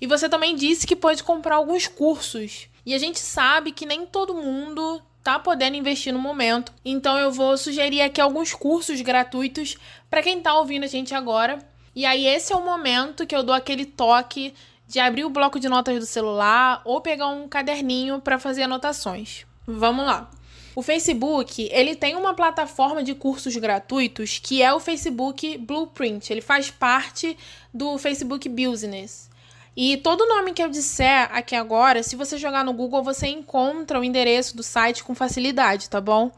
E 0.00 0.06
você 0.06 0.28
também 0.28 0.54
disse 0.54 0.86
que 0.86 0.94
pode 0.94 1.24
comprar 1.24 1.56
alguns 1.56 1.88
cursos. 1.88 2.68
E 2.86 2.94
a 2.94 2.98
gente 2.98 3.18
sabe 3.18 3.72
que 3.72 3.84
nem 3.84 4.06
todo 4.06 4.34
mundo 4.34 5.02
tá 5.22 5.38
podendo 5.38 5.76
investir 5.76 6.12
no 6.12 6.18
momento. 6.18 6.72
Então 6.84 7.18
eu 7.18 7.32
vou 7.32 7.56
sugerir 7.56 8.00
aqui 8.00 8.20
alguns 8.20 8.52
cursos 8.52 9.00
gratuitos 9.00 9.76
para 10.08 10.22
quem 10.22 10.40
tá 10.40 10.54
ouvindo 10.54 10.84
a 10.84 10.88
gente 10.88 11.14
agora 11.14 11.58
e 11.94 12.06
aí 12.06 12.26
esse 12.26 12.52
é 12.52 12.56
o 12.56 12.64
momento 12.64 13.26
que 13.26 13.34
eu 13.34 13.42
dou 13.42 13.54
aquele 13.54 13.84
toque 13.84 14.54
de 14.86 14.98
abrir 14.98 15.24
o 15.24 15.30
bloco 15.30 15.58
de 15.58 15.68
notas 15.68 15.98
do 15.98 16.06
celular 16.06 16.82
ou 16.84 17.00
pegar 17.00 17.28
um 17.28 17.48
caderninho 17.48 18.20
para 18.20 18.38
fazer 18.38 18.64
anotações. 18.64 19.46
Vamos 19.66 20.04
lá. 20.04 20.30
O 20.74 20.82
Facebook, 20.82 21.68
ele 21.70 21.94
tem 21.94 22.16
uma 22.16 22.32
plataforma 22.34 23.02
de 23.02 23.14
cursos 23.14 23.54
gratuitos 23.56 24.38
que 24.38 24.62
é 24.62 24.72
o 24.72 24.80
Facebook 24.80 25.58
Blueprint. 25.58 26.30
Ele 26.30 26.40
faz 26.40 26.70
parte 26.70 27.36
do 27.72 27.98
Facebook 27.98 28.48
Business. 28.48 29.30
E 29.76 29.96
todo 29.98 30.28
nome 30.28 30.52
que 30.52 30.62
eu 30.62 30.68
disser 30.68 31.28
aqui 31.32 31.54
agora, 31.54 32.02
se 32.02 32.16
você 32.16 32.36
jogar 32.36 32.64
no 32.64 32.72
Google, 32.72 33.02
você 33.02 33.28
encontra 33.28 33.98
o 33.98 34.04
endereço 34.04 34.56
do 34.56 34.62
site 34.62 35.04
com 35.04 35.14
facilidade, 35.14 35.88
tá 35.88 36.00
bom? 36.00 36.30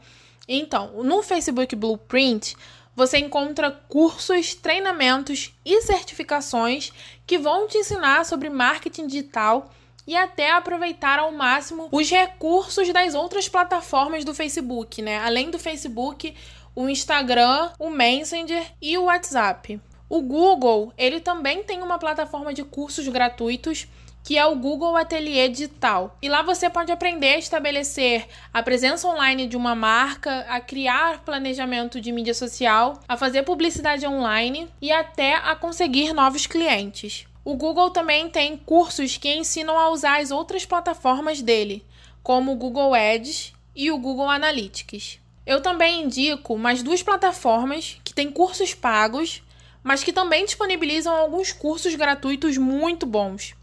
Então, 0.47 1.03
no 1.03 1.21
Facebook 1.23 1.75
Blueprint, 1.75 2.55
você 2.95 3.17
encontra 3.17 3.71
cursos, 3.71 4.55
treinamentos 4.55 5.53
e 5.65 5.81
certificações 5.81 6.91
que 7.27 7.37
vão 7.37 7.67
te 7.67 7.77
ensinar 7.77 8.25
sobre 8.25 8.49
marketing 8.49 9.07
digital 9.07 9.69
e 10.07 10.15
até 10.15 10.51
aproveitar 10.51 11.19
ao 11.19 11.31
máximo 11.31 11.89
os 11.91 12.09
recursos 12.09 12.91
das 12.93 13.15
outras 13.15 13.49
plataformas 13.49 14.23
do 14.23 14.33
Facebook, 14.33 15.01
né? 15.01 15.17
Além 15.19 15.49
do 15.49 15.59
Facebook, 15.59 16.33
o 16.75 16.87
Instagram, 16.87 17.71
o 17.79 17.89
Messenger 17.89 18.65
e 18.81 18.97
o 18.97 19.05
WhatsApp. 19.05 19.81
O 20.07 20.21
Google, 20.21 20.93
ele 20.97 21.19
também 21.19 21.63
tem 21.63 21.81
uma 21.81 21.97
plataforma 21.97 22.53
de 22.53 22.63
cursos 22.63 23.07
gratuitos 23.07 23.87
que 24.25 24.39
é 24.39 24.45
o 24.45 24.55
Google 24.55 24.97
Atelier 24.97 25.51
Digital. 25.51 26.17
E 26.19 26.27
lá 26.27 26.41
você 26.41 26.67
pode 26.67 26.91
aprender 26.91 27.35
a 27.35 27.37
estabelecer 27.37 28.27
a 28.51 28.63
presença 28.63 29.07
online 29.07 29.45
de 29.45 29.55
uma 29.55 29.75
marca, 29.75 30.39
a 30.49 30.59
criar 30.59 31.23
planejamento 31.23 32.01
de 32.01 32.11
mídia 32.11 32.33
social, 32.33 32.99
a 33.07 33.15
fazer 33.15 33.43
publicidade 33.43 34.07
online 34.07 34.67
e 34.81 34.91
até 34.91 35.35
a 35.35 35.55
conseguir 35.55 36.11
novos 36.11 36.47
clientes. 36.47 37.27
O 37.43 37.53
Google 37.53 37.91
também 37.91 38.27
tem 38.27 38.57
cursos 38.57 39.15
que 39.15 39.31
ensinam 39.31 39.77
a 39.77 39.91
usar 39.91 40.19
as 40.19 40.31
outras 40.31 40.65
plataformas 40.65 41.43
dele, 41.43 41.85
como 42.23 42.51
o 42.51 42.55
Google 42.55 42.95
Ads 42.95 43.53
e 43.75 43.91
o 43.91 43.97
Google 43.99 44.27
Analytics. 44.27 45.19
Eu 45.45 45.61
também 45.61 46.01
indico 46.01 46.57
mais 46.57 46.81
duas 46.81 47.03
plataformas 47.03 48.01
que 48.03 48.11
têm 48.11 48.31
cursos 48.31 48.73
pagos, 48.73 49.43
mas 49.83 50.03
que 50.03 50.11
também 50.11 50.45
disponibilizam 50.45 51.15
alguns 51.15 51.51
cursos 51.51 51.93
gratuitos 51.93 52.57
muito 52.57 53.05
bons. 53.05 53.53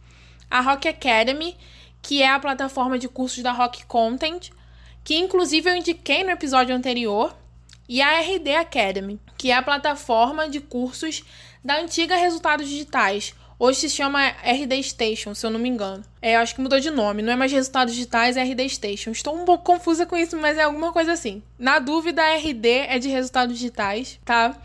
A 0.53 0.61
Rock 0.61 0.87
Academy, 0.87 1.57
que 2.03 2.23
é 2.23 2.31
a 2.31 2.39
plataforma 2.39 2.99
de 2.99 3.09
cursos 3.09 3.43
da 3.43 3.53
Rock 3.53 3.87
Content, 3.87 4.51
que 5.03 5.17
inclusive 5.17 5.71
eu 5.71 5.77
indiquei 5.77 6.23
no 6.23 6.31
episódio 6.31 6.75
anterior, 6.75 7.35
e 7.89 8.01
a 8.01 8.21
RD 8.21 8.55
Academy, 8.55 9.21
que 9.37 9.51
é 9.51 9.55
a 9.55 9.63
plataforma 9.63 10.49
de 10.49 10.61
cursos 10.61 11.25
da 11.65 11.79
antiga 11.79 12.17
Resultados 12.17 12.69
Digitais. 12.69 13.35
Hoje 13.59 13.81
se 13.81 13.91
chama 13.91 14.29
RD 14.29 14.83
Station, 14.83 15.35
se 15.35 15.47
eu 15.47 15.51
não 15.51 15.61
me 15.61 15.69
engano. 15.69 16.03
É, 16.21 16.37
acho 16.37 16.55
que 16.55 16.61
mudou 16.61 16.81
de 16.81 16.91
nome, 16.91 17.23
não 17.23 17.33
é 17.33 17.37
mais 17.37 17.53
Resultados 17.53 17.95
Digitais, 17.95 18.37
é 18.37 18.43
RD 18.43 18.69
Station. 18.69 19.11
Estou 19.11 19.41
um 19.41 19.45
pouco 19.45 19.65
confusa 19.65 20.05
com 20.05 20.17
isso, 20.17 20.37
mas 20.37 20.59
é 20.59 20.63
alguma 20.63 20.93
coisa 20.93 21.13
assim. 21.13 21.43
Na 21.59 21.79
dúvida, 21.79 22.23
a 22.23 22.37
RD 22.37 22.69
é 22.69 22.99
de 22.99 23.09
Resultados 23.09 23.55
Digitais, 23.55 24.19
tá? 24.25 24.57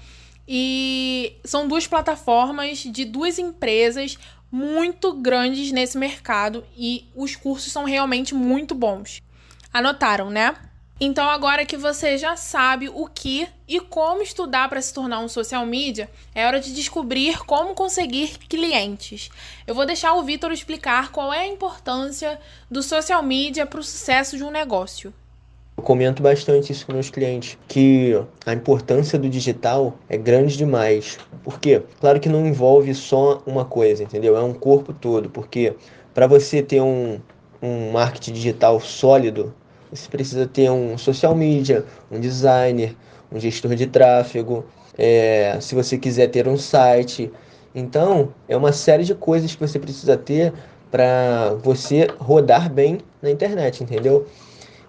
E 0.48 1.36
são 1.44 1.68
duas 1.68 1.86
plataformas 1.86 2.80
de 2.80 3.04
duas 3.04 3.38
empresas 3.38 4.18
muito 4.52 5.14
grandes 5.14 5.72
nesse 5.72 5.98
mercado 5.98 6.64
e 6.76 7.08
os 7.16 7.36
cursos 7.36 7.72
são 7.72 7.84
realmente 7.84 8.34
muito 8.34 8.74
bons. 8.74 9.22
Anotaram, 9.74 10.30
né? 10.30 10.56
Então, 11.00 11.30
agora 11.30 11.64
que 11.64 11.78
você 11.78 12.18
já 12.18 12.36
sabe 12.36 12.90
o 12.90 13.06
que 13.06 13.48
e 13.68 13.80
como 13.80 14.24
estudar 14.24 14.68
para 14.68 14.82
se 14.82 14.92
tornar 14.92 15.20
um 15.20 15.28
social 15.28 15.64
media, 15.64 16.10
é 16.34 16.46
hora 16.48 16.60
de 16.60 16.74
descobrir 16.74 17.38
como 17.46 17.76
conseguir 17.76 18.40
clientes. 18.50 19.30
Eu 19.68 19.76
vou 19.76 19.86
deixar 19.86 20.14
o 20.14 20.24
Vitor 20.24 20.52
explicar 20.52 21.12
qual 21.12 21.32
é 21.32 21.42
a 21.42 21.48
importância 21.48 22.40
do 22.70 22.82
social 22.82 23.22
media 23.22 23.66
para 23.68 23.80
o 23.80 23.84
sucesso 23.84 24.38
de 24.38 24.44
um 24.44 24.50
negócio. 24.50 25.14
Eu 25.78 25.84
comento 25.84 26.24
bastante 26.24 26.72
isso 26.72 26.88
com 26.88 26.94
meus 26.94 27.12
clientes, 27.12 27.56
que 27.68 28.20
a 28.48 28.52
importância 28.52 29.20
do 29.20 29.30
digital 29.30 29.94
é 30.10 30.18
grande 30.18 30.58
demais. 30.58 31.20
Por 31.44 31.60
quê? 31.60 31.84
Claro 32.00 32.20
que 32.20 32.28
não 32.28 32.48
envolve 32.48 32.96
só 32.96 33.44
uma 33.46 33.64
coisa, 33.64 34.02
entendeu? 34.02 34.36
É 34.36 34.42
um 34.42 34.56
corpo 34.56 34.92
todo, 34.92 35.30
porque 35.30 35.76
para 36.16 36.26
você 36.26 36.64
ter 36.64 36.82
um, 36.82 37.20
um 37.62 37.92
marketing 37.92 38.34
digital 38.34 38.80
sólido, 38.80 39.54
você 39.92 40.10
precisa 40.10 40.48
ter 40.48 40.72
um 40.72 40.98
social 40.98 41.36
media, 41.36 41.86
um 42.12 42.20
designer, 42.20 42.96
um 43.32 43.40
gestor 43.40 43.76
de 43.76 43.86
tráfego, 43.86 44.66
é, 44.98 45.60
se 45.62 45.76
você 45.76 45.96
quiser 45.96 46.28
ter 46.28 46.48
um 46.48 46.58
site. 46.58 47.32
Então, 47.76 48.30
é 48.50 48.58
uma 48.58 48.72
série 48.72 49.04
de 49.04 49.14
coisas 49.14 49.54
que 49.54 49.62
você 49.62 49.78
precisa 49.78 50.18
ter 50.18 50.52
para 50.90 51.54
você 51.62 52.08
rodar 52.18 52.74
bem 52.74 52.98
na 53.22 53.30
internet, 53.30 53.84
entendeu? 53.84 54.26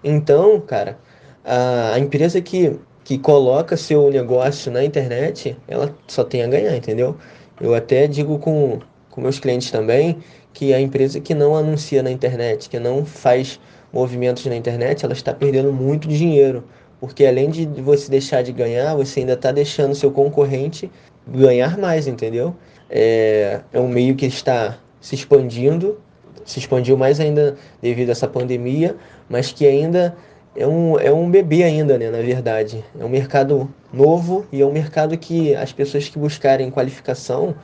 Então, 0.03 0.59
cara, 0.61 0.97
a, 1.43 1.97
empresa 1.99 2.41
que, 2.41 2.79
que 3.03 3.17
coloca 3.17 3.75
seu 3.75 4.09
negócio 4.09 4.71
na 4.71 4.83
internet, 4.83 5.57
ela 5.67 5.93
só 6.07 6.23
tem 6.23 6.43
a 6.43 6.47
ganhar, 6.47 6.75
entendeu? 6.75 7.17
Eu 7.59 7.73
até 7.73 8.07
digo 8.07 8.39
com, 8.39 8.79
com 9.09 9.21
meus 9.21 9.39
clientes 9.39 9.71
também 9.71 10.17
que 10.53 10.73
a 10.73 10.79
empresa 10.79 11.19
que 11.19 11.33
não 11.33 11.55
anuncia 11.55 12.01
na 12.01 12.11
internet, 12.11 12.69
que 12.69 12.79
não 12.79 13.05
faz 13.05 13.59
movimentos 13.91 14.45
na 14.45 14.55
internet, 14.55 15.03
ela 15.03 15.13
está 15.13 15.33
perdendo 15.33 15.71
muito 15.73 16.07
dinheiro. 16.07 16.63
Porque 16.99 17.25
além 17.25 17.49
de 17.49 17.65
você 17.81 18.09
deixar 18.09 18.41
de 18.41 18.51
ganhar, 18.51 18.95
você 18.95 19.21
ainda 19.21 19.33
está 19.33 19.51
deixando 19.51 19.95
seu 19.95 20.11
concorrente 20.11 20.91
ganhar 21.27 21.77
mais, 21.77 22.07
entendeu? 22.07 22.55
É, 22.89 23.61
é 23.71 23.79
um 23.79 23.87
meio 23.87 24.15
que 24.15 24.25
está 24.25 24.77
se 24.99 25.15
expandindo, 25.15 25.97
se 26.45 26.59
expandiu 26.59 26.97
mais 26.97 27.19
ainda 27.19 27.55
devido 27.81 28.09
a 28.09 28.11
essa 28.11 28.27
pandemia, 28.27 28.95
mas 29.29 29.51
que 29.51 29.65
ainda 29.65 30.15
é 30.55 30.67
um, 30.67 30.99
é 30.99 31.11
um 31.11 31.29
bebê 31.29 31.63
ainda, 31.63 31.97
né, 31.97 32.09
na 32.09 32.21
verdade. 32.21 32.83
É 32.99 33.05
um 33.05 33.09
mercado 33.09 33.73
novo 33.93 34.45
e 34.51 34.61
é 34.61 34.65
um 34.65 34.71
mercado 34.71 35.17
que 35.17 35.55
as 35.55 35.71
pessoas 35.71 36.09
que 36.09 36.19
buscarem 36.19 36.69
qualificação 36.71 37.55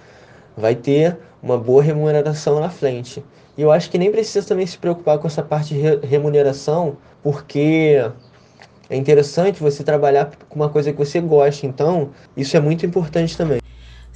vai 0.55 0.75
ter 0.75 1.17
uma 1.41 1.58
boa 1.58 1.84
remuneração 1.84 2.60
na 2.60 2.70
frente. 2.70 3.24
E 3.58 3.62
eu 3.62 3.72
acho 3.72 3.89
que 3.89 3.98
nem 3.98 4.12
precisa 4.12 4.46
também 4.46 4.65
se 4.65 4.77
preocupar 4.77 5.17
com 5.17 5.27
essa 5.27 5.41
parte 5.41 5.74
de 5.74 5.82
remuneração, 6.05 6.98
porque 7.24 7.98
é 8.89 8.96
interessante 8.96 9.62
você 9.62 9.84
trabalhar 9.84 10.32
com 10.50 10.55
uma 10.55 10.70
coisa 10.70 10.91
que 10.91 10.98
você 10.98 11.20
gosta. 11.20 11.65
Então, 11.65 12.12
isso 12.36 12.55
é 12.55 12.60
muito 12.60 12.86
importante 12.86 13.38
também. 13.38 13.60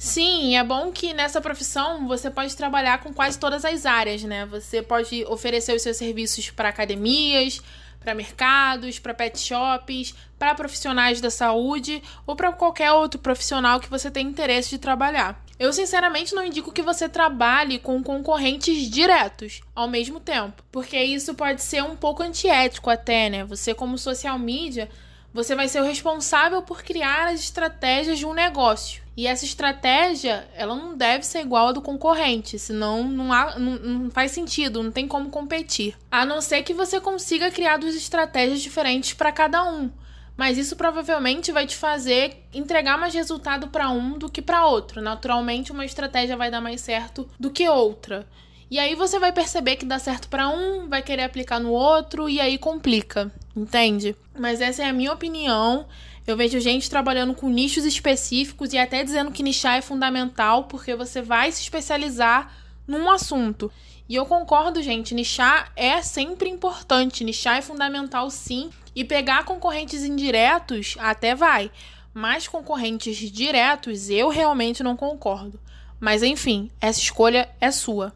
Sim, 0.00 0.56
é 0.56 0.64
bom 0.64 0.90
que 0.90 1.12
nessa 1.12 1.42
profissão 1.42 2.08
você 2.08 2.30
pode 2.30 2.56
trabalhar 2.56 3.02
com 3.02 3.12
quase 3.12 3.38
todas 3.38 3.66
as 3.66 3.84
áreas, 3.84 4.22
né? 4.22 4.46
Você 4.46 4.80
pode 4.80 5.26
oferecer 5.26 5.76
os 5.76 5.82
seus 5.82 5.98
serviços 5.98 6.48
para 6.48 6.70
academias, 6.70 7.60
para 8.00 8.14
mercados, 8.14 8.98
para 8.98 9.12
pet 9.12 9.38
shops, 9.38 10.14
para 10.38 10.54
profissionais 10.54 11.20
da 11.20 11.28
saúde 11.30 12.02
ou 12.26 12.34
para 12.34 12.50
qualquer 12.50 12.90
outro 12.92 13.20
profissional 13.20 13.78
que 13.78 13.90
você 13.90 14.10
tenha 14.10 14.26
interesse 14.26 14.70
de 14.70 14.78
trabalhar. 14.78 15.38
Eu 15.58 15.70
sinceramente 15.70 16.34
não 16.34 16.46
indico 16.46 16.72
que 16.72 16.80
você 16.80 17.06
trabalhe 17.06 17.78
com 17.78 18.02
concorrentes 18.02 18.90
diretos 18.90 19.60
ao 19.74 19.86
mesmo 19.86 20.18
tempo, 20.18 20.64
porque 20.72 20.96
isso 20.96 21.34
pode 21.34 21.60
ser 21.60 21.82
um 21.82 21.94
pouco 21.94 22.22
antiético 22.22 22.88
até, 22.88 23.28
né? 23.28 23.44
Você 23.44 23.74
como 23.74 23.98
social 23.98 24.38
media, 24.38 24.88
você 25.30 25.54
vai 25.54 25.68
ser 25.68 25.82
o 25.82 25.84
responsável 25.84 26.62
por 26.62 26.82
criar 26.82 27.28
as 27.28 27.40
estratégias 27.40 28.18
de 28.18 28.24
um 28.24 28.32
negócio. 28.32 29.02
E 29.20 29.26
essa 29.26 29.44
estratégia, 29.44 30.48
ela 30.56 30.74
não 30.74 30.96
deve 30.96 31.26
ser 31.26 31.40
igual 31.40 31.68
à 31.68 31.72
do 31.72 31.82
concorrente, 31.82 32.58
senão 32.58 33.04
não, 33.04 33.30
há, 33.30 33.58
não, 33.58 33.74
não 33.78 34.10
faz 34.10 34.30
sentido, 34.30 34.82
não 34.82 34.90
tem 34.90 35.06
como 35.06 35.28
competir. 35.28 35.94
A 36.10 36.24
não 36.24 36.40
ser 36.40 36.62
que 36.62 36.72
você 36.72 36.98
consiga 36.98 37.50
criar 37.50 37.76
duas 37.76 37.94
estratégias 37.94 38.62
diferentes 38.62 39.12
para 39.12 39.30
cada 39.30 39.62
um. 39.62 39.90
Mas 40.38 40.56
isso 40.56 40.74
provavelmente 40.74 41.52
vai 41.52 41.66
te 41.66 41.76
fazer 41.76 42.46
entregar 42.50 42.96
mais 42.96 43.12
resultado 43.12 43.68
para 43.68 43.90
um 43.90 44.16
do 44.16 44.30
que 44.30 44.40
para 44.40 44.64
outro. 44.64 45.02
Naturalmente, 45.02 45.70
uma 45.70 45.84
estratégia 45.84 46.34
vai 46.34 46.50
dar 46.50 46.62
mais 46.62 46.80
certo 46.80 47.28
do 47.38 47.50
que 47.50 47.68
outra. 47.68 48.26
E 48.70 48.78
aí 48.78 48.94
você 48.94 49.18
vai 49.18 49.32
perceber 49.32 49.76
que 49.76 49.84
dá 49.84 49.98
certo 49.98 50.30
para 50.30 50.48
um, 50.48 50.88
vai 50.88 51.02
querer 51.02 51.24
aplicar 51.24 51.60
no 51.60 51.72
outro 51.72 52.26
e 52.26 52.40
aí 52.40 52.56
complica, 52.56 53.30
entende? 53.54 54.16
Mas 54.34 54.62
essa 54.62 54.82
é 54.82 54.86
a 54.86 54.94
minha 54.94 55.12
opinião. 55.12 55.86
Eu 56.30 56.36
vejo 56.36 56.60
gente 56.60 56.88
trabalhando 56.88 57.34
com 57.34 57.48
nichos 57.48 57.84
específicos 57.84 58.72
e 58.72 58.78
até 58.78 59.02
dizendo 59.02 59.32
que 59.32 59.42
nichar 59.42 59.76
é 59.76 59.82
fundamental 59.82 60.64
porque 60.64 60.94
você 60.94 61.20
vai 61.20 61.50
se 61.50 61.60
especializar 61.60 62.54
num 62.86 63.10
assunto. 63.10 63.70
E 64.08 64.14
eu 64.14 64.24
concordo, 64.24 64.80
gente, 64.80 65.12
nichar 65.12 65.72
é 65.74 66.00
sempre 66.02 66.48
importante, 66.48 67.24
nichar 67.24 67.58
é 67.58 67.62
fundamental 67.62 68.30
sim. 68.30 68.70
E 68.94 69.04
pegar 69.04 69.44
concorrentes 69.44 70.04
indiretos 70.04 70.96
até 71.00 71.34
vai, 71.34 71.68
mas 72.14 72.46
concorrentes 72.46 73.16
diretos 73.16 74.08
eu 74.08 74.28
realmente 74.28 74.84
não 74.84 74.96
concordo. 74.96 75.58
Mas 75.98 76.22
enfim, 76.22 76.70
essa 76.80 77.00
escolha 77.00 77.48
é 77.60 77.72
sua. 77.72 78.12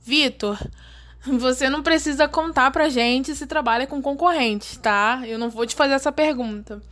Vitor, 0.00 0.58
você 1.26 1.68
não 1.68 1.82
precisa 1.82 2.26
contar 2.26 2.70
pra 2.70 2.88
gente 2.88 3.34
se 3.34 3.46
trabalha 3.46 3.86
com 3.86 4.00
concorrentes, 4.00 4.78
tá? 4.78 5.22
Eu 5.26 5.38
não 5.38 5.50
vou 5.50 5.66
te 5.66 5.74
fazer 5.74 5.92
essa 5.92 6.10
pergunta. 6.10 6.82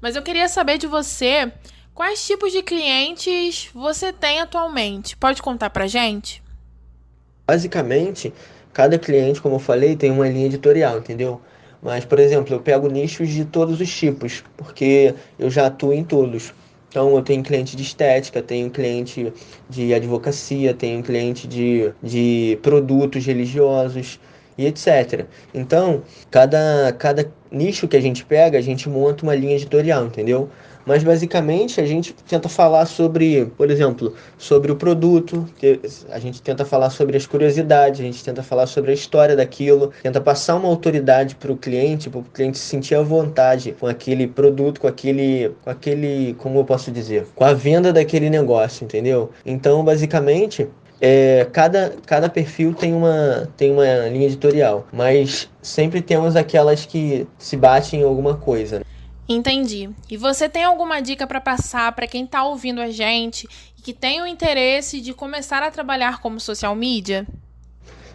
Mas 0.00 0.16
eu 0.16 0.22
queria 0.22 0.48
saber 0.48 0.78
de 0.78 0.86
você 0.86 1.50
quais 1.94 2.26
tipos 2.26 2.52
de 2.52 2.62
clientes 2.62 3.70
você 3.72 4.12
tem 4.12 4.40
atualmente. 4.40 5.16
Pode 5.16 5.42
contar 5.42 5.70
pra 5.70 5.86
gente? 5.86 6.42
Basicamente, 7.46 8.32
cada 8.72 8.98
cliente, 8.98 9.40
como 9.40 9.54
eu 9.54 9.60
falei, 9.60 9.96
tem 9.96 10.10
uma 10.10 10.28
linha 10.28 10.46
editorial, 10.46 10.98
entendeu? 10.98 11.40
Mas, 11.82 12.04
por 12.04 12.18
exemplo, 12.18 12.54
eu 12.54 12.60
pego 12.60 12.88
nichos 12.88 13.28
de 13.28 13.44
todos 13.44 13.80
os 13.80 13.94
tipos, 13.94 14.42
porque 14.56 15.14
eu 15.38 15.48
já 15.50 15.66
atuo 15.66 15.92
em 15.92 16.04
todos. 16.04 16.52
Então, 16.88 17.14
eu 17.14 17.22
tenho 17.22 17.42
cliente 17.42 17.76
de 17.76 17.82
estética, 17.82 18.42
tenho 18.42 18.70
cliente 18.70 19.32
de 19.68 19.94
advocacia, 19.94 20.74
tenho 20.74 21.02
cliente 21.02 21.46
de, 21.46 21.92
de 22.02 22.58
produtos 22.62 23.24
religiosos 23.24 24.18
e 24.58 24.66
etc. 24.66 25.26
Então, 25.54 26.02
cada, 26.30 26.94
cada 26.98 27.30
nicho 27.50 27.88
que 27.88 27.96
a 27.96 28.00
gente 28.00 28.24
pega, 28.24 28.58
a 28.58 28.62
gente 28.62 28.88
monta 28.88 29.22
uma 29.22 29.34
linha 29.34 29.54
editorial, 29.54 30.06
entendeu? 30.06 30.48
Mas 30.86 31.02
basicamente 31.02 31.80
a 31.80 31.84
gente 31.84 32.14
tenta 32.14 32.48
falar 32.48 32.86
sobre, 32.86 33.46
por 33.56 33.68
exemplo, 33.72 34.14
sobre 34.38 34.70
o 34.70 34.76
produto, 34.76 35.44
a 36.10 36.18
gente 36.20 36.40
tenta 36.40 36.64
falar 36.64 36.90
sobre 36.90 37.16
as 37.16 37.26
curiosidades, 37.26 38.00
a 38.00 38.04
gente 38.04 38.22
tenta 38.22 38.40
falar 38.40 38.68
sobre 38.68 38.92
a 38.92 38.94
história 38.94 39.34
daquilo, 39.34 39.90
tenta 40.00 40.20
passar 40.20 40.54
uma 40.54 40.68
autoridade 40.68 41.34
para 41.34 41.50
o 41.50 41.56
cliente, 41.56 42.08
para 42.08 42.20
o 42.20 42.22
cliente 42.22 42.56
se 42.56 42.66
sentir 42.66 42.94
à 42.94 43.02
vontade 43.02 43.74
com 43.80 43.88
aquele 43.88 44.28
produto, 44.28 44.80
com 44.80 44.86
aquele, 44.86 45.52
com 45.64 45.70
aquele, 45.70 46.34
como 46.34 46.60
eu 46.60 46.64
posso 46.64 46.92
dizer, 46.92 47.26
com 47.34 47.44
a 47.44 47.52
venda 47.52 47.92
daquele 47.92 48.30
negócio, 48.30 48.84
entendeu? 48.84 49.30
Então, 49.44 49.84
basicamente, 49.84 50.68
é, 51.00 51.46
cada, 51.52 51.94
cada 52.06 52.28
perfil 52.28 52.74
tem 52.74 52.94
uma, 52.94 53.48
tem 53.56 53.72
uma 53.72 53.84
linha 54.08 54.26
editorial, 54.26 54.86
mas 54.92 55.48
sempre 55.60 56.00
temos 56.00 56.36
aquelas 56.36 56.86
que 56.86 57.26
se 57.38 57.56
batem 57.56 58.00
em 58.00 58.04
alguma 58.04 58.36
coisa. 58.36 58.78
Né? 58.78 58.84
Entendi. 59.28 59.90
E 60.08 60.16
você 60.16 60.48
tem 60.48 60.64
alguma 60.64 61.00
dica 61.00 61.26
para 61.26 61.40
passar 61.40 61.92
para 61.92 62.06
quem 62.06 62.24
está 62.24 62.44
ouvindo 62.44 62.80
a 62.80 62.90
gente 62.90 63.48
e 63.76 63.82
que 63.82 63.92
tem 63.92 64.22
o 64.22 64.26
interesse 64.26 65.00
de 65.00 65.12
começar 65.12 65.62
a 65.62 65.70
trabalhar 65.70 66.20
como 66.20 66.38
social 66.38 66.74
media? 66.74 67.26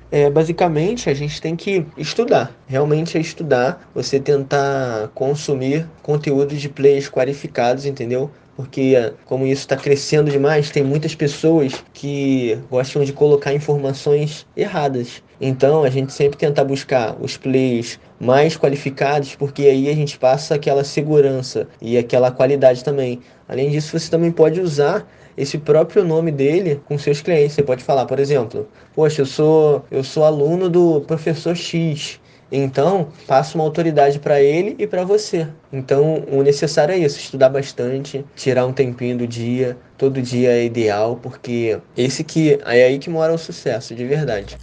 É, 0.10 0.30
basicamente, 0.30 1.10
a 1.10 1.14
gente 1.14 1.42
tem 1.42 1.56
que 1.56 1.86
estudar. 1.98 2.54
Realmente 2.68 3.18
é 3.18 3.22
estudar. 3.22 3.90
Você 3.94 4.20
tentar 4.20 5.10
consumir 5.14 5.88
conteúdo 6.02 6.56
de 6.56 6.68
players 6.68 7.10
qualificados, 7.10 7.86
entendeu? 7.86 8.30
Porque, 8.62 9.14
como 9.26 9.48
isso 9.48 9.62
está 9.62 9.76
crescendo 9.76 10.30
demais, 10.30 10.70
tem 10.70 10.84
muitas 10.84 11.16
pessoas 11.16 11.84
que 11.94 12.60
gostam 12.70 13.04
de 13.04 13.12
colocar 13.12 13.52
informações 13.54 14.46
erradas. 14.56 15.24
Então, 15.40 15.84
a 15.84 15.90
gente 15.90 16.14
sempre 16.14 16.38
tenta 16.38 16.64
buscar 16.64 17.18
os 17.20 17.36
plays 17.38 18.00
mais 18.20 18.56
qualificados, 18.56 19.34
porque 19.34 19.64
aí 19.64 19.90
a 19.90 19.96
gente 19.96 20.20
passa 20.20 20.54
aquela 20.54 20.84
segurança 20.84 21.68
e 21.82 21.98
aquela 21.98 22.30
qualidade 22.32 22.84
também. 22.84 23.20
Além 23.50 23.72
disso, 23.72 23.98
você 23.98 24.12
também 24.12 24.32
pode 24.32 24.62
usar 24.62 25.08
esse 25.36 25.58
próprio 25.58 26.04
nome 26.04 26.32
dele 26.32 26.80
com 26.86 26.96
seus 27.00 27.20
clientes. 27.20 27.54
Você 27.54 27.64
pode 27.64 27.84
falar, 27.84 28.06
por 28.06 28.20
exemplo, 28.20 28.68
poxa, 28.94 29.24
eu 29.24 29.26
sou 29.26 29.84
eu 29.90 30.04
sou 30.04 30.24
aluno 30.24 30.70
do 30.70 31.02
professor 31.02 31.56
X. 31.56 32.21
Então, 32.52 33.10
passa 33.26 33.58
uma 33.58 33.64
autoridade 33.64 34.20
para 34.20 34.42
ele 34.42 34.76
e 34.78 34.86
para 34.86 35.06
você. 35.06 35.48
Então, 35.72 36.26
o 36.30 36.44
necessário 36.44 36.94
é 36.94 36.98
isso: 36.98 37.18
estudar 37.18 37.50
bastante, 37.50 38.26
tirar 38.36 38.66
um 38.66 38.74
tempinho 38.74 39.20
do 39.20 39.28
dia. 39.28 39.78
Todo 39.98 40.22
dia 40.22 40.52
é 40.52 40.66
ideal, 40.66 41.16
porque 41.16 41.80
esse 41.96 42.24
que 42.24 42.60
é 42.66 42.86
aí 42.86 43.00
que 43.00 43.10
mora 43.10 43.34
o 43.34 43.38
sucesso, 43.38 43.96
de 43.96 44.06
verdade. 44.06 44.58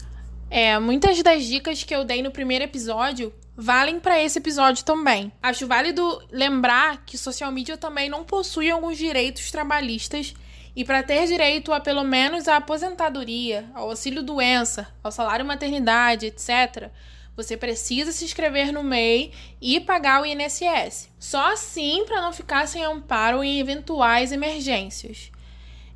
É, 0.50 0.78
muitas 0.78 1.22
das 1.22 1.44
dicas 1.44 1.84
que 1.84 1.94
eu 1.94 2.04
dei 2.04 2.22
no 2.22 2.30
primeiro 2.30 2.64
episódio 2.64 3.32
valem 3.56 3.98
para 3.98 4.22
esse 4.22 4.38
episódio 4.38 4.84
também. 4.84 5.32
Acho 5.42 5.66
válido 5.66 6.22
lembrar 6.30 7.04
que 7.04 7.18
social 7.18 7.50
media 7.50 7.76
também 7.76 8.08
não 8.08 8.24
possui 8.24 8.70
alguns 8.70 8.96
direitos 8.96 9.50
trabalhistas 9.50 10.34
e 10.76 10.84
para 10.84 11.02
ter 11.02 11.26
direito 11.26 11.72
a 11.72 11.80
pelo 11.80 12.04
menos 12.04 12.46
a 12.46 12.56
aposentadoria, 12.56 13.64
ao 13.74 13.90
auxílio 13.90 14.22
doença, 14.22 14.86
ao 15.02 15.10
salário 15.10 15.44
maternidade, 15.44 16.26
etc., 16.26 16.90
você 17.38 17.56
precisa 17.56 18.10
se 18.10 18.24
inscrever 18.24 18.72
no 18.72 18.82
MEI 18.82 19.30
e 19.62 19.78
pagar 19.78 20.20
o 20.20 20.26
INSS. 20.26 21.08
Só 21.20 21.52
assim 21.52 22.04
para 22.04 22.20
não 22.20 22.32
ficar 22.32 22.66
sem 22.66 22.82
amparo 22.82 23.44
em 23.44 23.60
eventuais 23.60 24.32
emergências. 24.32 25.30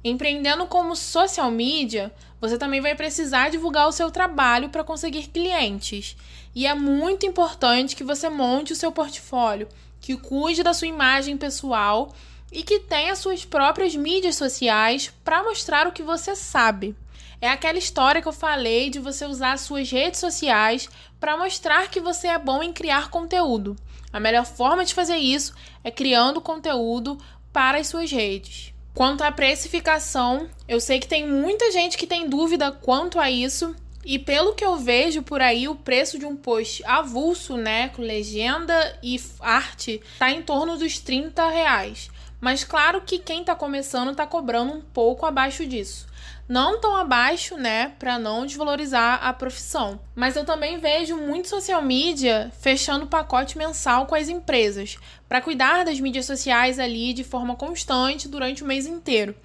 Empreendendo 0.04 0.68
como 0.68 0.94
social 0.94 1.50
media, 1.50 2.14
você 2.40 2.56
também 2.56 2.80
vai 2.80 2.94
precisar 2.94 3.50
divulgar 3.50 3.88
o 3.88 3.92
seu 3.92 4.08
trabalho 4.08 4.68
para 4.68 4.84
conseguir 4.84 5.26
clientes. 5.30 6.16
E 6.54 6.64
é 6.64 6.76
muito 6.76 7.26
importante 7.26 7.96
que 7.96 8.04
você 8.04 8.28
monte 8.28 8.72
o 8.72 8.76
seu 8.76 8.92
portfólio, 8.92 9.66
que 10.00 10.16
cuide 10.16 10.62
da 10.62 10.72
sua 10.72 10.86
imagem 10.86 11.36
pessoal 11.36 12.14
e 12.52 12.62
que 12.62 12.78
tenha 12.78 13.16
suas 13.16 13.44
próprias 13.44 13.96
mídias 13.96 14.36
sociais 14.36 15.12
para 15.24 15.42
mostrar 15.42 15.88
o 15.88 15.92
que 15.92 16.04
você 16.04 16.36
sabe. 16.36 16.94
É 17.42 17.48
aquela 17.48 17.76
história 17.76 18.22
que 18.22 18.28
eu 18.28 18.32
falei 18.32 18.88
de 18.88 19.00
você 19.00 19.26
usar 19.26 19.58
suas 19.58 19.90
redes 19.90 20.20
sociais 20.20 20.88
para 21.22 21.36
mostrar 21.36 21.88
que 21.88 22.00
você 22.00 22.26
é 22.26 22.36
bom 22.36 22.64
em 22.64 22.72
criar 22.72 23.08
conteúdo. 23.08 23.76
A 24.12 24.18
melhor 24.18 24.44
forma 24.44 24.84
de 24.84 24.92
fazer 24.92 25.18
isso 25.18 25.54
é 25.84 25.88
criando 25.88 26.40
conteúdo 26.40 27.16
para 27.52 27.78
as 27.78 27.86
suas 27.86 28.10
redes. 28.10 28.74
Quanto 28.92 29.22
à 29.22 29.30
precificação, 29.30 30.50
eu 30.66 30.80
sei 30.80 30.98
que 30.98 31.06
tem 31.06 31.24
muita 31.24 31.70
gente 31.70 31.96
que 31.96 32.08
tem 32.08 32.28
dúvida 32.28 32.72
quanto 32.72 33.20
a 33.20 33.30
isso. 33.30 33.72
E 34.04 34.18
pelo 34.18 34.52
que 34.52 34.64
eu 34.64 34.76
vejo 34.78 35.22
por 35.22 35.40
aí, 35.40 35.68
o 35.68 35.76
preço 35.76 36.18
de 36.18 36.26
um 36.26 36.34
post 36.34 36.84
avulso, 36.84 37.56
né, 37.56 37.90
com 37.90 38.02
legenda 38.02 38.98
e 39.00 39.16
arte, 39.38 40.02
tá 40.18 40.28
em 40.28 40.42
torno 40.42 40.76
dos 40.76 40.98
30 40.98 41.48
reais. 41.50 42.10
Mas 42.42 42.64
claro 42.64 43.00
que 43.02 43.20
quem 43.20 43.42
está 43.42 43.54
começando 43.54 44.10
está 44.10 44.26
cobrando 44.26 44.72
um 44.72 44.80
pouco 44.80 45.24
abaixo 45.24 45.64
disso. 45.64 46.08
Não 46.48 46.80
tão 46.80 46.96
abaixo, 46.96 47.56
né, 47.56 47.92
para 48.00 48.18
não 48.18 48.44
desvalorizar 48.44 49.24
a 49.24 49.32
profissão. 49.32 50.00
Mas 50.12 50.34
eu 50.34 50.44
também 50.44 50.76
vejo 50.76 51.16
muito 51.16 51.48
social 51.48 51.80
media 51.80 52.50
fechando 52.58 53.06
pacote 53.06 53.56
mensal 53.56 54.06
com 54.06 54.16
as 54.16 54.28
empresas, 54.28 54.98
para 55.28 55.40
cuidar 55.40 55.84
das 55.84 56.00
mídias 56.00 56.26
sociais 56.26 56.80
ali 56.80 57.14
de 57.14 57.22
forma 57.22 57.54
constante 57.54 58.26
durante 58.26 58.64
o 58.64 58.66
mês 58.66 58.86
inteiro. 58.86 59.36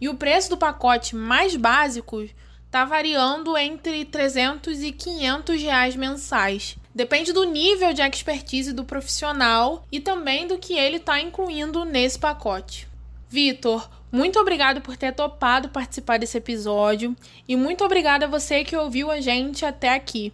E 0.00 0.08
o 0.08 0.14
preço 0.14 0.48
do 0.48 0.56
pacote 0.56 1.14
mais 1.14 1.54
básico 1.54 2.26
está 2.64 2.82
variando 2.82 3.58
entre 3.58 4.06
300 4.06 4.82
e 4.82 4.90
500 4.90 5.60
reais 5.60 5.94
mensais. 5.96 6.77
Depende 6.98 7.32
do 7.32 7.44
nível 7.44 7.92
de 7.92 8.02
expertise 8.02 8.72
do 8.72 8.84
profissional 8.84 9.86
e 9.92 10.00
também 10.00 10.48
do 10.48 10.58
que 10.58 10.76
ele 10.76 10.96
está 10.96 11.20
incluindo 11.20 11.84
nesse 11.84 12.18
pacote. 12.18 12.88
Vitor, 13.28 13.88
muito 14.10 14.40
obrigado 14.40 14.80
por 14.80 14.96
ter 14.96 15.12
topado 15.12 15.68
participar 15.68 16.18
desse 16.18 16.38
episódio 16.38 17.14
e 17.46 17.54
muito 17.54 17.84
obrigada 17.84 18.24
a 18.24 18.28
você 18.28 18.64
que 18.64 18.76
ouviu 18.76 19.12
a 19.12 19.20
gente 19.20 19.64
até 19.64 19.94
aqui. 19.94 20.32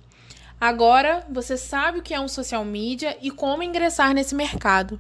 Agora 0.59 1.27
você 1.31 1.59
sabe 1.59 1.99
o 1.99 2.03
que 2.03 2.15
é 2.15 2.21
um 2.21 2.29
social 2.29 2.65
media 2.65 3.15
e 3.21 3.31
como 3.31 3.63
ingressar 3.63 4.15
nesse 4.15 4.35
mercado. 4.35 4.99